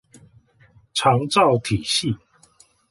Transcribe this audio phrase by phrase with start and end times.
[0.95, 2.17] 長照體系